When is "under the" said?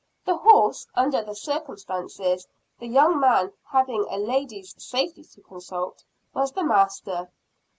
0.95-1.35